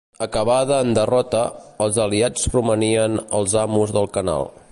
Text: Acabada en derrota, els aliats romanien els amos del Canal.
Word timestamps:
Acabada 0.25 0.77
en 0.85 0.95
derrota, 0.99 1.41
els 1.87 2.01
aliats 2.07 2.49
romanien 2.55 3.21
els 3.41 3.57
amos 3.67 3.97
del 3.99 4.13
Canal. 4.19 4.53